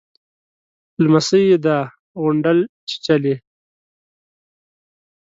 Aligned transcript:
_لمسۍ 1.03 1.43
يې 1.49 1.57
ده، 1.65 1.77
غونډل 2.21 2.59
چيچلې. 2.87 3.35